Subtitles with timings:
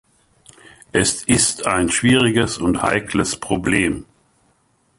[0.93, 4.05] Es ist ein schwieriges und heikles Problem.